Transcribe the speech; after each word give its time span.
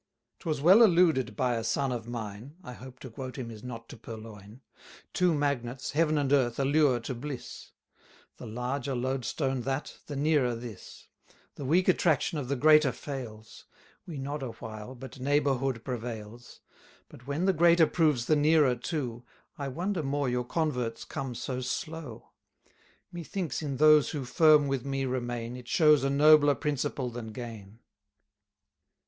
'Twas 0.39 0.61
well 0.61 0.81
alluded 0.81 1.35
by 1.35 1.53
a 1.53 1.63
son 1.63 1.91
of 1.91 2.07
mine 2.07 2.55
(I 2.63 2.73
hope 2.73 2.97
to 3.01 3.09
quote 3.11 3.37
him 3.37 3.51
is 3.51 3.63
not 3.63 3.87
to 3.89 3.97
purloin), 3.97 4.61
Two 5.13 5.31
magnets, 5.35 5.91
heaven 5.91 6.17
and 6.17 6.33
earth, 6.33 6.57
allure 6.57 6.99
to 7.01 7.13
bliss; 7.13 7.73
The 8.37 8.47
larger 8.47 8.95
loadstone 8.95 9.61
that, 9.65 9.99
the 10.07 10.15
nearer 10.15 10.55
this: 10.55 11.07
The 11.53 11.65
weak 11.65 11.87
attraction 11.87 12.39
of 12.39 12.47
the 12.47 12.55
greater 12.55 12.91
fails; 12.91 13.65
370 14.05 14.11
We 14.11 14.17
nod 14.17 14.41
a 14.41 14.53
while, 14.57 14.95
but 14.95 15.19
neighbourhood 15.19 15.83
prevails: 15.83 16.61
But 17.07 17.27
when 17.27 17.45
the 17.45 17.53
greater 17.53 17.85
proves 17.85 18.25
the 18.25 18.35
nearer 18.35 18.75
too, 18.75 19.23
I 19.55 19.67
wonder 19.67 20.01
more 20.01 20.27
your 20.27 20.45
converts 20.45 21.05
come 21.05 21.35
so 21.35 21.61
slow. 21.61 22.31
Methinks 23.11 23.61
in 23.61 23.77
those 23.77 24.09
who 24.09 24.25
firm 24.25 24.67
with 24.67 24.83
me 24.83 25.05
remain, 25.05 25.55
It 25.55 25.67
shows 25.67 26.03
a 26.03 26.09
nobler 26.09 26.55
principle 26.55 27.11
than 27.11 27.27
gain. 27.27 27.77